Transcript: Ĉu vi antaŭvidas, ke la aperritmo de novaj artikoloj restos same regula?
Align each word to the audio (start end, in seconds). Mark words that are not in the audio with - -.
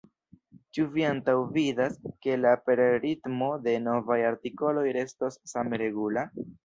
Ĉu 0.77 0.85
vi 0.93 1.03
antaŭvidas, 1.09 1.99
ke 2.25 2.37
la 2.39 2.53
aperritmo 2.59 3.51
de 3.67 3.75
novaj 3.89 4.19
artikoloj 4.31 4.87
restos 4.99 5.39
same 5.53 5.83
regula? 5.85 6.27